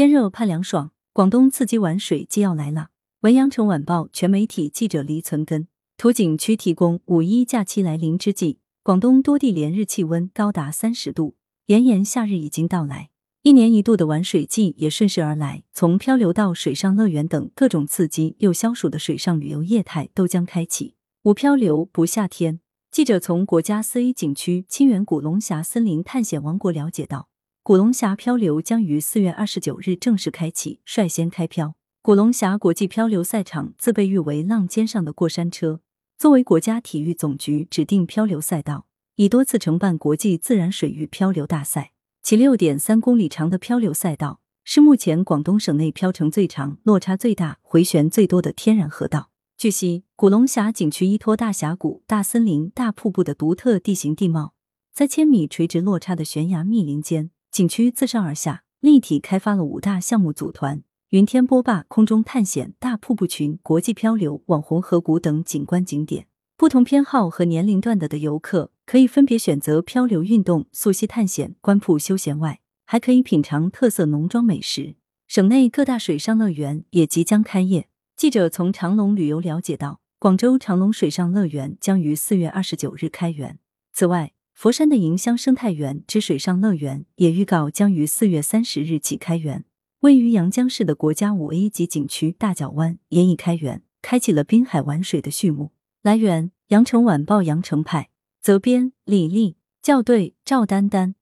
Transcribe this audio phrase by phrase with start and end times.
[0.00, 2.88] 天热怕凉爽，广东刺激玩水季要来了。
[3.20, 7.02] 文阳城晚报全媒体记者黎存根，图景区提供。
[7.04, 11.34] 五一假期来临之际，广东多地连日气温高达三十度，
[11.66, 13.10] 炎炎夏日已经到来。
[13.42, 20.94] 一年一度的玩水季也顺势而来，从漂流到水上乐园等各种刺激又消暑的水上旅游业态都将开启。
[21.24, 22.60] 无漂流不夏天。
[22.90, 27.28] 记者从国家四 A 景区清远古龙峡森林探险王国了解到，
[27.62, 31.74] 古龙峡漂流将于四月二十九日正式开启，率先开漂。
[32.00, 35.80] 古龙峡国际漂流赛场自被誉为浪尖上的过山车，
[36.16, 41.92] 作为国家体育总局指定漂流赛道，已多次承办国际自然水域漂流大赛。
[42.22, 49.30] 其六点三公里长的漂流赛道是目前广东省内漂程最长、落差最大、回旋最多的天然河道。
[49.58, 54.54] 据悉，古龙峡景区依托大峡谷、大森林、大瀑布的独特地形地貌，
[54.94, 66.26] 在千米垂直落差的悬崖密林间，景区自上而下立体开发了五大项目组团：云天波坝、空中探险、大瀑布群、国际漂流、网红河谷等景观景点。
[66.56, 68.72] 不同偏好和年龄段的的游客。
[68.86, 74.96] 可以分别选择漂流运动、溯溪探险、观瀑休闲外，还可以品尝特色农庄美食。
[75.28, 77.86] 省内各大水上乐园也即将开业。
[78.16, 83.60] 记者从长隆旅游了解到，广州长隆水上乐园将于四月二十九日开园。
[83.92, 89.64] 此外，佛山的迎香生态园之水上乐园也预告将于四月三十日起开园。
[90.00, 95.70] 位于阳江市的国家五 A 级景区大角湾也已开园，开启了滨海玩水的序幕。
[96.02, 98.10] 来源：羊城晚报羊城派。
[98.42, 101.14] 责编：李丽，校对：赵丹丹。